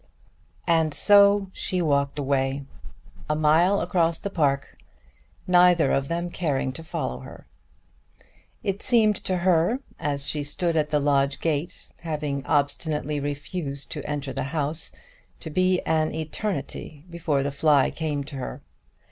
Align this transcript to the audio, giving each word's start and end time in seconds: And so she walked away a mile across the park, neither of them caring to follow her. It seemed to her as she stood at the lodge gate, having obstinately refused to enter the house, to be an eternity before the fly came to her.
And 0.65 0.95
so 0.95 1.51
she 1.53 1.79
walked 1.79 2.17
away 2.17 2.63
a 3.29 3.35
mile 3.35 3.81
across 3.81 4.17
the 4.17 4.31
park, 4.31 4.75
neither 5.45 5.91
of 5.91 6.07
them 6.07 6.31
caring 6.31 6.73
to 6.73 6.83
follow 6.83 7.19
her. 7.19 7.45
It 8.63 8.81
seemed 8.81 9.15
to 9.25 9.37
her 9.37 9.79
as 9.99 10.25
she 10.25 10.43
stood 10.43 10.75
at 10.75 10.89
the 10.89 10.99
lodge 10.99 11.39
gate, 11.39 11.91
having 11.99 12.43
obstinately 12.47 13.19
refused 13.19 13.91
to 13.91 14.09
enter 14.09 14.33
the 14.33 14.45
house, 14.49 14.91
to 15.39 15.51
be 15.51 15.81
an 15.81 16.15
eternity 16.15 17.05
before 17.07 17.43
the 17.43 17.51
fly 17.51 17.91
came 17.91 18.23
to 18.23 18.37
her. 18.37 18.63